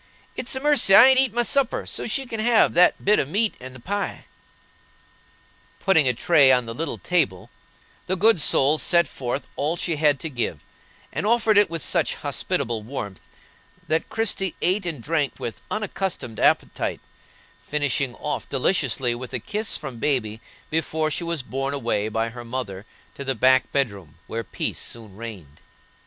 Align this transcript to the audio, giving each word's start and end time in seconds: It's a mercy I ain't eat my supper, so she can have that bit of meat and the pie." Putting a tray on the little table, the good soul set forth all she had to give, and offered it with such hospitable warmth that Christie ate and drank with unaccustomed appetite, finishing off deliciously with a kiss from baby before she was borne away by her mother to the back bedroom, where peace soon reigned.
It's 0.35 0.55
a 0.55 0.59
mercy 0.59 0.95
I 0.95 1.09
ain't 1.09 1.19
eat 1.19 1.31
my 1.31 1.43
supper, 1.43 1.85
so 1.85 2.07
she 2.07 2.25
can 2.25 2.39
have 2.39 2.73
that 2.73 3.05
bit 3.05 3.19
of 3.19 3.29
meat 3.29 3.53
and 3.59 3.75
the 3.75 3.79
pie." 3.79 4.25
Putting 5.79 6.07
a 6.07 6.13
tray 6.15 6.51
on 6.51 6.65
the 6.65 6.73
little 6.73 6.97
table, 6.97 7.51
the 8.07 8.15
good 8.17 8.41
soul 8.41 8.79
set 8.79 9.07
forth 9.07 9.45
all 9.55 9.77
she 9.77 9.97
had 9.97 10.19
to 10.21 10.27
give, 10.27 10.63
and 11.13 11.27
offered 11.27 11.55
it 11.55 11.69
with 11.69 11.83
such 11.83 12.15
hospitable 12.15 12.81
warmth 12.81 13.21
that 13.87 14.09
Christie 14.09 14.55
ate 14.59 14.87
and 14.87 15.03
drank 15.03 15.33
with 15.37 15.61
unaccustomed 15.69 16.39
appetite, 16.39 16.99
finishing 17.61 18.15
off 18.15 18.49
deliciously 18.49 19.13
with 19.13 19.33
a 19.35 19.39
kiss 19.39 19.77
from 19.77 19.97
baby 19.99 20.41
before 20.71 21.11
she 21.11 21.23
was 21.23 21.43
borne 21.43 21.75
away 21.75 22.09
by 22.09 22.29
her 22.29 22.43
mother 22.43 22.87
to 23.13 23.23
the 23.23 23.35
back 23.35 23.71
bedroom, 23.71 24.15
where 24.25 24.43
peace 24.43 24.79
soon 24.79 25.15
reigned. 25.15 25.61